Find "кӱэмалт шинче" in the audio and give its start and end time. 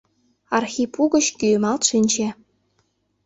1.39-2.27